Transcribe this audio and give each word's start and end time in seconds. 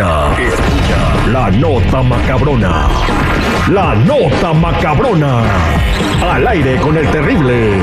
La 0.00 1.50
nota 1.50 2.02
macabrona. 2.02 2.88
La 3.70 3.94
nota 3.94 4.54
macabrona. 4.54 5.42
Al 6.32 6.48
aire 6.48 6.76
con 6.76 6.96
el 6.96 7.06
terrible. 7.08 7.76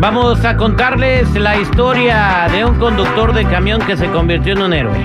Vamos 0.00 0.44
a 0.44 0.56
contarles 0.56 1.32
la 1.34 1.56
historia 1.60 2.48
de 2.50 2.64
un 2.64 2.74
conductor 2.74 3.32
de 3.32 3.44
camión 3.44 3.82
que 3.82 3.96
se 3.96 4.08
convirtió 4.08 4.54
en 4.54 4.62
un 4.62 4.72
héroe. 4.72 4.98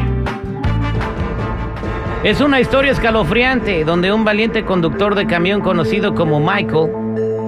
Es 2.24 2.42
una 2.42 2.60
historia 2.60 2.94
escalofriante 2.94 3.84
donde 3.84 4.12
un 4.12 4.26
valiente 4.26 4.66
conductor 4.66 5.14
de 5.14 5.28
camión 5.28 5.62
conocido 5.62 6.16
como 6.16 6.40
Michael 6.40 6.90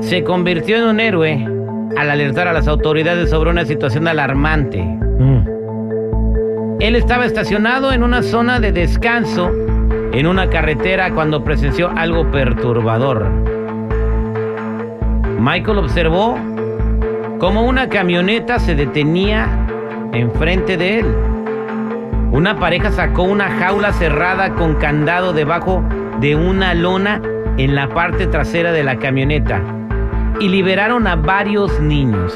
se 0.02 0.24
convirtió 0.24 0.78
en 0.78 0.84
un 0.84 1.00
héroe 1.00 1.55
al 1.98 2.10
alertar 2.10 2.48
a 2.48 2.54
las 2.54 2.68
autoridades 2.68 3.30
sobre 3.30 3.50
una 3.50 3.66
situación 3.66 4.08
alarmante. 4.08 4.84
Él 6.80 6.96
estaba 6.96 7.26
estacionado 7.26 7.94
en 7.94 8.04
una 8.04 8.22
zona 8.22 8.60
de 8.60 8.72
descanso 8.72 9.52
en 10.12 10.28
una 10.28 10.50
carretera 10.50 11.12
cuando 11.12 11.44
presenció 11.44 11.90
algo 11.96 12.30
perturbador. 12.32 13.30
Michael 15.40 15.78
observó 15.78 16.38
cómo 17.40 17.64
una 17.64 17.90
camioneta 17.90 18.60
se 18.60 18.76
detenía 18.76 19.48
enfrente 20.14 20.78
de 20.78 21.00
él. 21.00 21.06
Una 22.32 22.60
pareja 22.60 22.92
sacó 22.92 23.24
una 23.24 23.50
jaula 23.50 23.94
cerrada 23.94 24.54
con 24.56 24.76
candado 24.76 25.32
debajo 25.32 25.84
de 26.20 26.36
una 26.36 26.74
lona 26.74 27.22
en 27.58 27.76
la 27.76 27.88
parte 27.88 28.28
trasera 28.28 28.74
de 28.74 28.84
la 28.84 28.98
camioneta 28.98 29.62
y 30.40 30.50
liberaron 30.50 31.08
a 31.08 31.16
varios 31.16 31.80
niños. 31.80 32.34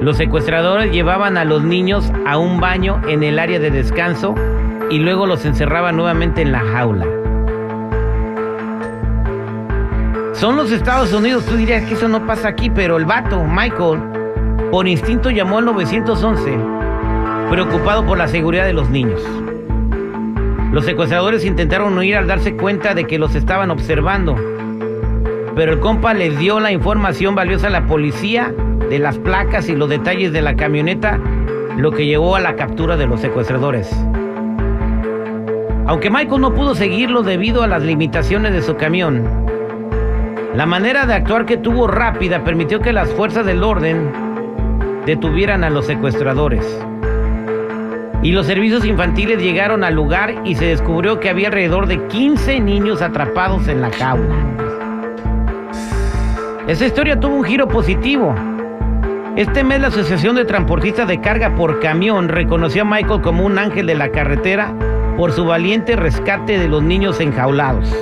Los 0.00 0.16
secuestradores 0.16 0.90
llevaban 0.92 1.36
a 1.36 1.44
los 1.44 1.62
niños 1.62 2.10
a 2.26 2.38
un 2.38 2.60
baño 2.60 3.00
en 3.06 3.22
el 3.22 3.38
área 3.38 3.58
de 3.60 3.70
descanso 3.70 4.34
y 4.90 4.98
luego 4.98 5.26
los 5.26 5.44
encerraban 5.44 5.96
nuevamente 5.96 6.42
en 6.42 6.52
la 6.52 6.60
jaula. 6.60 7.06
Son 10.32 10.56
los 10.56 10.72
Estados 10.72 11.12
Unidos, 11.12 11.46
tú 11.46 11.56
dirías 11.56 11.84
que 11.84 11.94
eso 11.94 12.08
no 12.08 12.26
pasa 12.26 12.48
aquí, 12.48 12.68
pero 12.68 12.96
el 12.96 13.04
vato, 13.04 13.44
Michael, 13.44 14.00
por 14.72 14.88
instinto 14.88 15.30
llamó 15.30 15.58
al 15.58 15.66
911, 15.66 16.58
preocupado 17.48 18.04
por 18.04 18.18
la 18.18 18.26
seguridad 18.26 18.64
de 18.64 18.72
los 18.72 18.90
niños. 18.90 19.22
Los 20.72 20.84
secuestradores 20.84 21.44
intentaron 21.44 21.96
huir 21.96 22.16
al 22.16 22.26
darse 22.26 22.56
cuenta 22.56 22.94
de 22.94 23.06
que 23.06 23.18
los 23.18 23.34
estaban 23.34 23.70
observando, 23.70 24.34
pero 25.54 25.72
el 25.72 25.80
compa 25.80 26.14
les 26.14 26.38
dio 26.38 26.60
la 26.60 26.72
información 26.72 27.34
valiosa 27.34 27.66
a 27.66 27.70
la 27.70 27.86
policía 27.86 28.54
de 28.88 28.98
las 28.98 29.18
placas 29.18 29.68
y 29.68 29.74
los 29.74 29.88
detalles 29.88 30.32
de 30.32 30.42
la 30.42 30.56
camioneta, 30.56 31.18
lo 31.76 31.90
que 31.90 32.06
llevó 32.06 32.36
a 32.36 32.40
la 32.40 32.56
captura 32.56 32.96
de 32.96 33.06
los 33.06 33.20
secuestradores. 33.20 33.90
Aunque 35.86 36.10
Michael 36.10 36.40
no 36.40 36.54
pudo 36.54 36.74
seguirlo 36.74 37.22
debido 37.22 37.62
a 37.62 37.66
las 37.66 37.82
limitaciones 37.82 38.52
de 38.52 38.62
su 38.62 38.76
camión, 38.76 39.24
la 40.54 40.66
manera 40.66 41.06
de 41.06 41.14
actuar 41.14 41.46
que 41.46 41.56
tuvo 41.56 41.86
rápida 41.86 42.44
permitió 42.44 42.80
que 42.80 42.92
las 42.92 43.10
fuerzas 43.10 43.44
del 43.46 43.62
orden 43.62 44.12
detuvieran 45.06 45.64
a 45.64 45.70
los 45.70 45.86
secuestradores. 45.86 46.78
Y 48.22 48.30
los 48.30 48.46
servicios 48.46 48.84
infantiles 48.84 49.42
llegaron 49.42 49.82
al 49.82 49.94
lugar 49.94 50.34
y 50.44 50.54
se 50.54 50.66
descubrió 50.66 51.18
que 51.18 51.28
había 51.28 51.48
alrededor 51.48 51.86
de 51.86 52.06
15 52.06 52.60
niños 52.60 53.02
atrapados 53.02 53.66
en 53.66 53.80
la 53.80 53.90
jaula. 53.90 54.71
Esa 56.68 56.86
historia 56.86 57.18
tuvo 57.18 57.34
un 57.34 57.44
giro 57.44 57.66
positivo. 57.66 58.32
Este 59.34 59.64
mes 59.64 59.80
la 59.80 59.88
Asociación 59.88 60.36
de 60.36 60.44
Transportistas 60.44 61.08
de 61.08 61.20
Carga 61.20 61.56
por 61.56 61.80
Camión 61.80 62.28
reconoció 62.28 62.82
a 62.82 62.84
Michael 62.84 63.20
como 63.20 63.44
un 63.44 63.58
ángel 63.58 63.86
de 63.86 63.96
la 63.96 64.10
carretera 64.10 64.72
por 65.16 65.32
su 65.32 65.44
valiente 65.44 65.96
rescate 65.96 66.60
de 66.60 66.68
los 66.68 66.80
niños 66.80 67.18
enjaulados. 67.18 67.92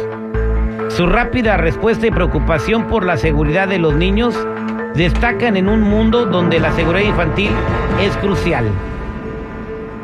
Su 0.89 1.07
rápida 1.07 1.57
respuesta 1.57 2.07
y 2.07 2.11
preocupación 2.11 2.87
por 2.87 3.07
la 3.07 3.17
seguridad 3.17 3.67
de 3.67 3.79
los 3.79 3.95
niños 3.95 4.39
destacan 4.95 5.57
en 5.57 5.67
un 5.67 5.81
mundo 5.81 6.27
donde 6.27 6.61
la 6.61 6.73
seguridad 6.73 7.09
infantil 7.09 7.51
es 8.03 8.15
crucial. 8.19 8.67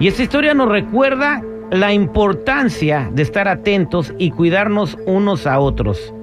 Y 0.00 0.08
esta 0.08 0.22
historia 0.22 0.54
nos 0.54 0.70
recuerda 0.70 1.42
la 1.70 1.92
importancia 1.92 3.10
de 3.12 3.22
estar 3.22 3.48
atentos 3.48 4.14
y 4.16 4.30
cuidarnos 4.30 4.96
unos 5.04 5.46
a 5.46 5.58
otros, 5.58 6.14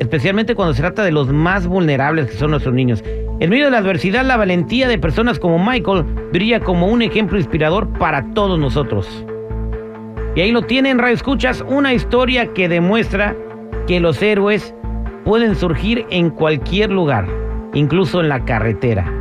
especialmente 0.00 0.54
cuando 0.54 0.74
se 0.74 0.82
trata 0.82 1.04
de 1.04 1.12
los 1.12 1.28
más 1.28 1.66
vulnerables 1.66 2.30
que 2.30 2.36
son 2.36 2.50
nuestros 2.50 2.74
niños. 2.74 3.02
En 3.38 3.50
medio 3.50 3.66
de 3.66 3.70
la 3.70 3.78
adversidad, 3.78 4.24
la 4.24 4.36
valentía 4.36 4.88
de 4.88 4.98
personas 4.98 5.38
como 5.38 5.58
Michael 5.58 6.04
brilla 6.32 6.60
como 6.60 6.86
un 6.86 7.02
ejemplo 7.02 7.36
inspirador 7.38 7.88
para 7.98 8.24
todos 8.32 8.58
nosotros. 8.58 9.24
Y 10.34 10.40
ahí 10.40 10.52
lo 10.52 10.62
tienen, 10.62 10.98
Radio 10.98 11.14
Escuchas, 11.14 11.64
una 11.66 11.94
historia 11.94 12.52
que 12.52 12.68
demuestra 12.68 13.34
que 13.86 14.00
los 14.00 14.20
héroes 14.22 14.74
pueden 15.24 15.54
surgir 15.54 16.06
en 16.10 16.30
cualquier 16.30 16.90
lugar, 16.90 17.26
incluso 17.74 18.20
en 18.20 18.28
la 18.28 18.44
carretera. 18.44 19.12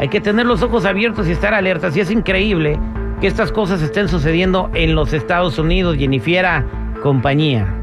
Hay 0.00 0.08
que 0.08 0.20
tener 0.20 0.46
los 0.46 0.62
ojos 0.62 0.84
abiertos 0.84 1.28
y 1.28 1.32
estar 1.32 1.52
alertas. 1.52 1.96
Y 1.96 2.00
es 2.00 2.10
increíble 2.10 2.78
que 3.20 3.26
estas 3.26 3.52
cosas 3.52 3.82
estén 3.82 4.08
sucediendo 4.08 4.70
en 4.74 4.94
los 4.94 5.12
Estados 5.12 5.58
Unidos, 5.58 5.96
Jennifer, 5.96 6.64
compañía. 7.02 7.79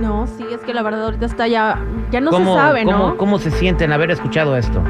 No, 0.00 0.26
sí, 0.26 0.44
es 0.52 0.60
que 0.60 0.72
la 0.74 0.82
verdad 0.82 1.04
ahorita 1.04 1.26
está 1.26 1.46
ya, 1.48 1.78
ya 2.10 2.20
no 2.20 2.30
se 2.30 2.38
¿Cómo, 2.38 2.54
sabe, 2.54 2.84
cómo- 2.84 2.98
¿no? 2.98 3.16
¿Cómo 3.16 3.38
se 3.38 3.50
sienten 3.50 3.92
haber 3.92 4.10
escuchado 4.10 4.56
esto? 4.56 4.82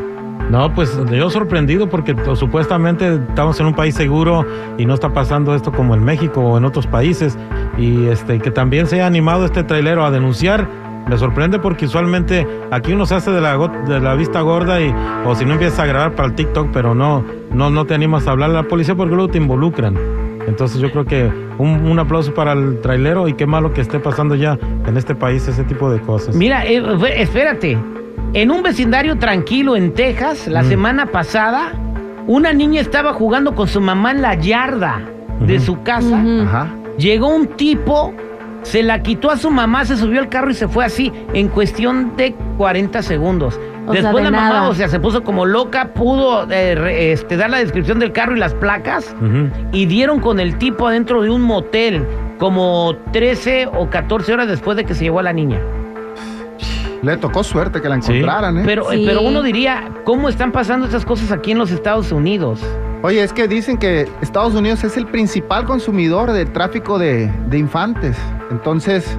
No, 0.51 0.75
pues 0.75 0.99
yo 1.11 1.29
sorprendido 1.31 1.89
porque 1.91 2.15
to- 2.15 2.35
supuestamente 2.37 3.15
estamos 3.29 3.61
en 3.61 3.67
un 3.67 3.75
país 3.75 3.95
seguro 3.95 4.47
y 4.79 4.87
no 4.87 4.95
está 4.95 5.11
pasando 5.13 5.55
esto 5.55 5.73
como 5.73 5.95
en 5.95 6.03
México 6.05 6.41
o 6.41 6.57
en 6.59 6.65
otros 6.65 6.87
países. 6.87 7.37
Y 7.77 8.07
este 8.07 8.39
que 8.39 8.51
también 8.51 8.87
se 8.87 8.97
haya 8.97 9.07
animado 9.07 9.45
este 9.45 9.63
trailero 9.63 10.05
a 10.07 10.11
denunciar, 10.11 10.67
me 11.07 11.19
sorprende 11.19 11.59
porque 11.59 11.85
usualmente 11.87 12.47
aquí 12.71 12.93
uno 12.95 13.05
se 13.07 13.15
hace 13.17 13.31
de 13.31 13.41
la, 13.43 13.57
de 13.59 14.01
la 14.01 14.15
vista 14.15 14.41
gorda 14.41 14.81
y 14.81 14.95
o 15.27 15.35
si 15.35 15.45
no 15.45 15.53
empiezas 15.55 15.81
a 15.81 15.87
grabar 15.87 16.13
para 16.15 16.29
el 16.29 16.35
TikTok, 16.35 16.69
pero 16.73 16.95
no, 16.95 17.25
no, 17.53 17.69
no 17.71 17.85
te 17.85 17.95
animas 17.95 18.27
a 18.27 18.31
hablar 18.31 18.51
a 18.51 18.55
la 18.55 18.63
policía 18.63 18.95
porque 18.95 19.15
luego 19.15 19.31
te 19.31 19.39
involucran. 19.39 19.97
Entonces 20.49 20.81
yo 20.81 20.91
creo 20.91 21.05
que 21.05 21.31
un, 21.59 21.87
un 21.87 21.99
aplauso 21.99 22.33
para 22.35 22.53
el 22.55 22.81
trailero 22.81 23.29
y 23.29 23.35
qué 23.35 23.47
malo 23.47 23.73
que 23.73 23.81
esté 23.81 24.01
pasando 24.01 24.35
ya 24.35 24.59
en 24.87 24.97
este 24.97 25.15
país 25.15 25.47
ese 25.47 25.65
tipo 25.65 25.91
de 25.91 26.01
cosas. 26.01 26.35
Mira, 26.35 26.65
eh, 26.67 26.83
espérate. 27.17 27.79
En 28.35 28.51
un 28.51 28.63
vecindario 28.63 29.17
tranquilo 29.19 29.77
en 29.77 29.93
Texas, 29.95 30.49
la 30.49 30.63
Mm. 30.63 30.69
semana 30.69 31.07
pasada, 31.07 31.73
una 32.27 32.53
niña 32.53 32.81
estaba 32.81 33.13
jugando 33.15 33.55
con 33.55 33.69
su 33.69 33.81
mamá 33.81 34.11
en 34.11 34.23
la 34.23 34.35
yarda 34.35 35.01
de 35.41 35.61
su 35.61 35.83
casa. 35.83 36.67
Llegó 36.99 37.29
un 37.29 37.47
tipo, 37.47 38.13
se 38.63 38.83
la 38.83 39.03
quitó 39.03 39.31
a 39.31 39.37
su 39.37 39.51
mamá, 39.51 39.85
se 39.85 39.97
subió 39.97 40.21
al 40.21 40.29
carro 40.29 40.51
y 40.51 40.55
se 40.55 40.69
fue 40.69 40.85
así, 40.85 41.13
en 41.35 41.49
cuestión 41.49 42.17
de 42.17 42.35
40 42.57 43.03
segundos. 43.03 43.59
O 43.87 43.93
sea, 43.93 44.03
Después 44.03 44.23
de 44.25 44.31
la 44.31 44.37
mamá, 44.37 44.49
nada. 44.55 44.69
o 44.69 44.75
sea, 44.75 44.89
se 44.89 45.01
puso 45.01 45.25
como 45.25 45.47
loca, 45.47 45.95
pudo 45.95 46.51
eh, 46.51 46.75
re- 46.75 47.13
este, 47.13 47.39
dar 47.39 47.49
la 47.49 47.59
descripción 47.59 47.99
del 47.99 48.13
carro 48.13 48.37
y 48.37 48.39
las 48.39 48.53
placas, 48.55 49.15
y 49.73 49.87
dieron 49.87 50.21
con 50.21 50.41
el 50.41 50.59
tipo 50.59 50.87
adentro 50.89 51.23
de 51.23 51.31
un 51.31 51.41
motel, 51.43 52.05
como 52.39 52.95
13 53.13 53.69
o 53.75 53.89
14 53.89 54.33
horas 54.35 54.47
después 54.49 54.77
de 54.77 54.85
que 54.85 54.95
se 54.95 55.05
llevó 55.05 55.21
a 55.21 55.23
la 55.23 55.33
niña. 55.33 55.59
Le 57.03 57.17
tocó 57.17 57.45
suerte 57.45 57.81
que 57.81 57.89
la 57.89 58.01
Sí. 58.03 58.13
encontraran, 58.13 58.59
¿eh? 58.59 58.63
Pero, 58.67 58.91
Sí. 58.91 59.05
pero 59.07 59.23
uno 59.23 59.43
diría, 59.43 59.85
¿cómo 60.05 60.29
están 60.29 60.51
pasando 60.53 60.85
estas 60.87 61.05
cosas 61.07 61.31
aquí 61.33 61.53
en 61.53 61.59
los 61.59 61.71
Estados 61.71 62.11
Unidos? 62.13 62.61
Oye, 63.03 63.23
es 63.23 63.33
que 63.33 63.47
dicen 63.47 63.79
que 63.79 64.09
Estados 64.21 64.55
Unidos 64.55 64.83
es 64.83 64.97
el 64.97 65.07
principal 65.07 65.65
consumidor 65.65 66.33
del 66.33 66.53
tráfico 66.53 66.99
de, 66.99 67.31
de 67.49 67.59
infantes. 67.59 68.17
Entonces, 68.51 69.17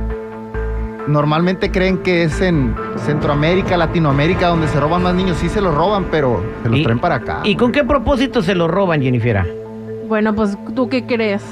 normalmente 1.07 1.71
creen 1.71 1.97
que 1.99 2.23
es 2.23 2.41
en 2.41 2.75
Centroamérica, 2.97 3.77
Latinoamérica, 3.77 4.47
donde 4.49 4.67
se 4.67 4.79
roban 4.81 5.03
más 5.03 5.15
niños. 5.15 5.37
Sí 5.37 5.47
se 5.47 5.61
los 5.61 5.73
roban, 5.73 6.07
pero 6.11 6.43
se 6.63 6.69
los 6.69 6.83
traen 6.83 6.99
para 6.99 7.15
acá. 7.15 7.39
¿Y 7.45 7.55
con 7.55 7.71
qué 7.71 7.85
propósito 7.85 8.41
se 8.41 8.53
lo 8.53 8.67
roban, 8.67 9.01
Jennifer? 9.01 9.45
Bueno, 10.09 10.35
pues 10.35 10.57
tú 10.75 10.89
qué 10.89 11.05
crees. 11.05 11.43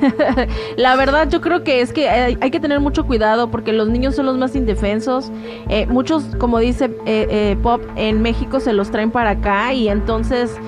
la 0.76 0.96
verdad 0.96 1.28
yo 1.28 1.40
creo 1.40 1.62
que 1.62 1.80
es 1.80 1.92
que 1.92 2.08
hay, 2.08 2.38
hay 2.40 2.50
que 2.50 2.60
tener 2.60 2.80
mucho 2.80 3.06
cuidado 3.06 3.50
porque 3.50 3.72
los 3.72 3.88
niños 3.88 4.14
son 4.16 4.26
los 4.26 4.36
más 4.36 4.54
indefensos. 4.54 5.30
Eh, 5.68 5.86
muchos, 5.86 6.24
como 6.38 6.58
dice 6.58 6.86
eh, 7.06 7.26
eh, 7.30 7.56
Pop, 7.62 7.82
en 7.96 8.22
México 8.22 8.60
se 8.60 8.72
los 8.72 8.90
traen 8.90 9.10
para 9.10 9.30
acá 9.30 9.72
y 9.72 9.88
entonces 9.88 10.58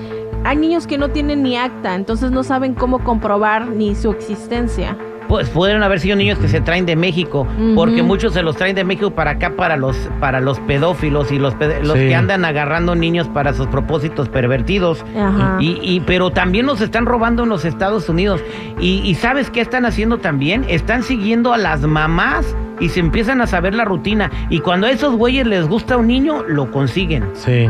hay 0.43 0.57
niños 0.57 0.87
que 0.87 0.97
no 0.97 1.09
tienen 1.09 1.43
ni 1.43 1.57
acta, 1.57 1.95
entonces 1.95 2.31
no 2.31 2.43
saben 2.43 2.73
cómo 2.73 2.99
comprobar 3.03 3.67
ni 3.67 3.95
su 3.95 4.11
existencia. 4.11 4.97
Pues 5.29 5.49
pudieron 5.49 5.83
haber 5.83 6.01
sido 6.01 6.17
niños 6.17 6.37
que 6.37 6.49
se 6.49 6.59
traen 6.59 6.85
de 6.85 6.97
México, 6.97 7.47
porque 7.75 8.03
muchos 8.03 8.33
se 8.33 8.43
los 8.43 8.57
traen 8.57 8.75
de 8.75 8.83
México 8.83 9.11
para 9.11 9.31
acá 9.31 9.53
para 9.55 9.77
los 9.77 9.95
para 10.19 10.41
los 10.41 10.59
pedófilos 10.59 11.31
y 11.31 11.39
los 11.39 11.55
ped- 11.55 11.81
los 11.81 11.97
Sí. 11.97 12.09
que 12.09 12.15
andan 12.15 12.43
agarrando 12.43 12.93
niños 12.93 13.29
para 13.29 13.53
sus 13.53 13.67
propósitos 13.67 14.27
pervertidos. 14.27 15.03
Ajá. 15.17 15.57
Y, 15.61 15.79
y- 15.81 16.01
pero 16.01 16.29
también 16.31 16.65
los 16.65 16.81
están 16.81 17.05
robando 17.05 17.43
en 17.43 17.49
los 17.49 17.63
Estados 17.63 18.09
Unidos. 18.09 18.41
Y, 18.81 18.99
y 19.05 19.15
sabes 19.15 19.49
qué 19.49 19.61
están 19.61 19.85
haciendo 19.85 20.17
también? 20.17 20.65
Están 20.67 21.03
siguiendo 21.03 21.53
a 21.53 21.57
las 21.57 21.81
mamás 21.81 22.53
y 22.81 22.89
se 22.89 22.99
empiezan 22.99 23.39
a 23.39 23.47
saber 23.47 23.73
la 23.75 23.85
rutina. 23.85 24.29
Y 24.49 24.59
cuando 24.59 24.87
a 24.87 24.91
esos 24.91 25.15
güeyes 25.15 25.47
les 25.47 25.67
gusta 25.69 25.95
un 25.95 26.07
niño, 26.07 26.43
lo 26.43 26.69
consiguen. 26.69 27.23
Sí. 27.33 27.69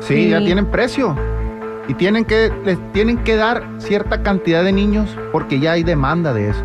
Sí, 0.00 0.30
ya 0.30 0.38
Sí. 0.38 0.46
tienen 0.46 0.66
precio. 0.66 1.14
Y 1.88 1.94
tienen 1.94 2.24
que, 2.24 2.52
les 2.64 2.78
tienen 2.92 3.18
que 3.18 3.36
dar 3.36 3.64
cierta 3.78 4.22
cantidad 4.22 4.64
de 4.64 4.72
niños 4.72 5.16
porque 5.32 5.60
ya 5.60 5.72
hay 5.72 5.82
demanda 5.82 6.32
de 6.32 6.50
eso. 6.50 6.62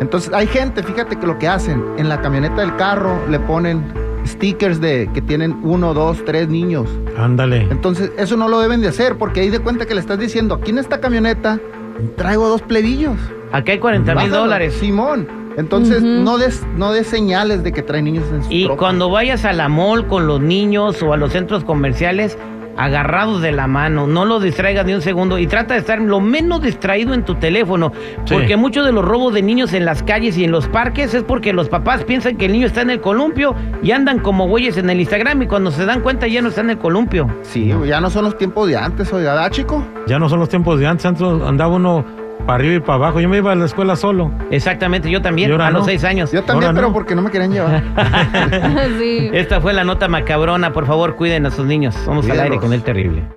Entonces 0.00 0.32
hay 0.32 0.46
gente, 0.46 0.82
fíjate 0.82 1.16
que 1.16 1.26
lo 1.26 1.38
que 1.38 1.48
hacen, 1.48 1.82
en 1.96 2.08
la 2.08 2.20
camioneta 2.20 2.60
del 2.60 2.76
carro 2.76 3.18
le 3.28 3.40
ponen 3.40 3.82
stickers 4.26 4.80
de 4.80 5.10
que 5.12 5.20
tienen 5.20 5.58
uno, 5.62 5.94
dos, 5.94 6.24
tres 6.24 6.48
niños. 6.48 6.88
Ándale. 7.16 7.66
Entonces 7.70 8.12
eso 8.16 8.36
no 8.36 8.48
lo 8.48 8.60
deben 8.60 8.80
de 8.80 8.88
hacer 8.88 9.16
porque 9.16 9.40
ahí 9.40 9.50
de 9.50 9.58
cuenta 9.58 9.86
que 9.86 9.94
le 9.94 10.00
estás 10.00 10.18
diciendo, 10.18 10.54
aquí 10.54 10.70
en 10.70 10.78
esta 10.78 11.00
camioneta 11.00 11.58
traigo 12.16 12.48
dos 12.48 12.62
plebillos. 12.62 13.16
Aquí 13.52 13.72
hay 13.72 13.78
40 13.78 14.14
mil 14.14 14.30
dólares. 14.30 14.74
Simón. 14.74 15.26
Entonces, 15.56 16.04
Ujú. 16.04 16.22
no 16.22 16.38
des, 16.38 16.64
no 16.76 16.92
des 16.92 17.08
señales 17.08 17.64
de 17.64 17.72
que 17.72 17.82
trae 17.82 18.00
niños 18.00 18.24
en 18.32 18.44
su 18.44 18.52
Y 18.52 18.68
cuando 18.76 19.10
vayas 19.10 19.44
a 19.44 19.52
la 19.52 19.68
mall 19.68 20.06
con 20.06 20.28
los 20.28 20.40
niños 20.40 21.02
o 21.02 21.12
a 21.12 21.16
los 21.16 21.32
centros 21.32 21.64
comerciales, 21.64 22.38
agarrados 22.78 23.42
de 23.42 23.52
la 23.52 23.66
mano, 23.66 24.06
no 24.06 24.24
los 24.24 24.42
distraigas 24.42 24.86
ni 24.86 24.94
un 24.94 25.02
segundo 25.02 25.38
y 25.38 25.46
trata 25.46 25.74
de 25.74 25.80
estar 25.80 26.00
lo 26.00 26.20
menos 26.20 26.62
distraído 26.62 27.12
en 27.12 27.24
tu 27.24 27.34
teléfono, 27.34 27.92
Sí. 28.24 28.34
porque 28.34 28.56
muchos 28.56 28.86
de 28.86 28.92
los 28.92 29.04
robos 29.04 29.34
de 29.34 29.42
niños 29.42 29.72
en 29.74 29.84
las 29.84 30.02
calles 30.02 30.38
y 30.38 30.44
en 30.44 30.52
los 30.52 30.68
parques 30.68 31.12
es 31.12 31.24
porque 31.24 31.52
los 31.52 31.68
papás 31.68 32.04
piensan 32.04 32.36
que 32.36 32.46
el 32.46 32.52
niño 32.52 32.66
está 32.66 32.82
en 32.82 32.90
el 32.90 33.00
columpio 33.00 33.54
y 33.82 33.90
andan 33.90 34.20
como 34.20 34.46
güeyes 34.48 34.76
en 34.78 34.88
el 34.90 35.00
Instagram 35.00 35.42
y 35.42 35.46
cuando 35.46 35.70
se 35.70 35.84
dan 35.84 36.00
cuenta 36.00 36.26
ya 36.28 36.40
no 36.40 36.48
está 36.48 36.60
en 36.60 36.70
el 36.70 36.78
columpio. 36.78 37.28
Sí, 37.42 37.72
ya 37.86 38.00
no 38.00 38.10
son 38.10 38.24
los 38.24 38.38
tiempos 38.38 38.68
de 38.68 38.76
antes, 38.76 39.12
oiga, 39.12 39.34
¿verdad, 39.34 39.50
chico? 39.50 39.84
Ya 40.06 40.18
no 40.18 40.28
son 40.28 40.38
los 40.38 40.48
tiempos 40.48 40.78
de 40.78 40.86
antes. 40.86 41.04
Antes 41.04 41.22
andaba 41.22 41.74
uno 41.74 42.04
para 42.46 42.54
arriba 42.54 42.74
y 42.76 42.80
para 42.80 42.94
abajo. 42.94 43.20
Yo 43.20 43.28
me 43.28 43.38
iba 43.38 43.52
a 43.52 43.54
la 43.54 43.64
escuela 43.66 43.96
solo. 43.96 44.30
Exactamente, 44.50 45.10
yo 45.10 45.22
también, 45.22 45.52
a 45.60 45.70
los 45.70 45.84
seis 45.84 46.04
años. 46.04 46.32
Yo 46.32 46.42
también, 46.42 46.68
Ahora 46.68 46.74
pero 46.76 46.88
no. 46.88 46.92
porque 46.94 47.14
no 47.14 47.22
me 47.22 47.30
querían 47.30 47.52
llevar. 47.52 47.82
sí. 48.98 49.28
Esta 49.32 49.60
fue 49.60 49.72
la 49.72 49.84
nota 49.84 50.08
macabrona, 50.08 50.72
por 50.72 50.86
favor 50.86 51.16
cuiden 51.16 51.46
a 51.46 51.50
sus 51.50 51.66
niños. 51.66 51.94
Vamos 52.06 52.28
al 52.28 52.40
aire 52.40 52.58
con 52.58 52.72
el 52.72 52.82
terrible. 52.82 53.28